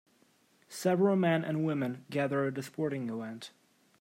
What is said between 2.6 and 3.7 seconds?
sporting event.